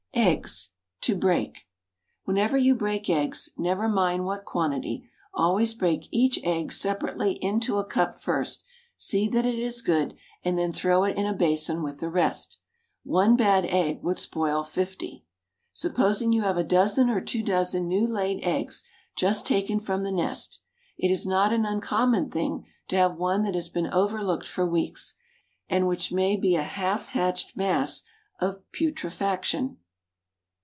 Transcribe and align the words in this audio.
EGGS, 0.13 0.71
TO 0.99 1.15
BREAK. 1.15 1.65
Whenever 2.25 2.57
you 2.57 2.75
break 2.75 3.09
eggs, 3.09 3.49
never 3.57 3.87
mind 3.87 4.25
what 4.25 4.43
quantity, 4.43 5.09
always 5.33 5.73
break 5.73 6.07
each 6.11 6.37
egg 6.43 6.73
separately 6.73 7.39
into 7.41 7.77
a 7.77 7.85
cup 7.85 8.19
first; 8.19 8.65
see 8.97 9.29
that 9.29 9.45
it 9.45 9.57
is 9.57 9.81
good, 9.81 10.13
and 10.43 10.59
then 10.59 10.73
throw 10.73 11.05
it 11.05 11.17
into 11.17 11.29
a 11.29 11.33
basin 11.33 11.81
with 11.81 12.01
the 12.01 12.09
rest. 12.09 12.57
One 13.03 13.37
bad 13.37 13.65
egg 13.65 14.03
would 14.03 14.19
spoil 14.19 14.63
fifty. 14.63 15.23
Supposing 15.73 16.33
you 16.33 16.41
have 16.41 16.57
a 16.57 16.63
dozen 16.63 17.09
or 17.09 17.21
two 17.21 17.41
dozen 17.41 17.87
new 17.87 18.05
laid 18.05 18.43
eggs 18.43 18.83
just 19.15 19.47
taken 19.47 19.79
from 19.79 20.03
the 20.03 20.11
nest, 20.11 20.59
it 20.97 21.09
is 21.09 21.25
not 21.25 21.53
an 21.53 21.65
uncommon 21.65 22.29
thing 22.29 22.65
to 22.89 22.97
have 22.97 23.15
one 23.15 23.43
that 23.43 23.55
has 23.55 23.69
been 23.69 23.87
overlooked 23.91 24.47
for 24.47 24.65
weeks, 24.67 25.15
and 25.69 25.87
which 25.87 26.11
may 26.11 26.35
be 26.35 26.55
a 26.55 26.63
half 26.63 27.07
hatched 27.07 27.55
mass 27.55 28.03
of 28.41 28.61
putrefaction. 28.73 29.77